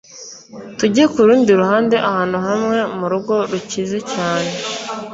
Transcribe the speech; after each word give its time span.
tujye 0.77 1.03
kurundi 1.13 1.49
ruhande, 1.61 1.95
ahantu 2.09 2.37
hamwe 2.47 2.77
mu 2.97 3.05
rugo 3.11 3.35
rukize 3.51 3.99
cyane 4.13 4.51